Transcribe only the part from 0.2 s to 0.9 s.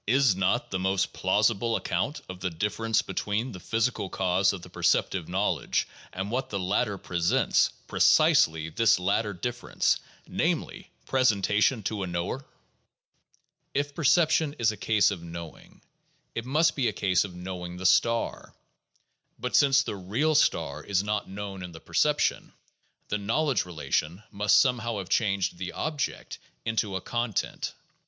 not the